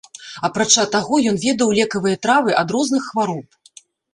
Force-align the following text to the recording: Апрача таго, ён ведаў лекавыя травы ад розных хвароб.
Апрача 0.47 0.85
таго, 0.95 1.19
ён 1.31 1.37
ведаў 1.45 1.75
лекавыя 1.81 2.21
травы 2.27 2.57
ад 2.63 2.67
розных 2.77 3.01
хвароб. 3.11 3.47